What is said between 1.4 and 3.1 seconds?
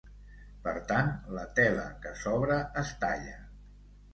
tela que sobra es